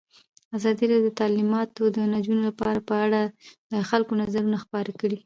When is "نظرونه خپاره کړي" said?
4.21-5.17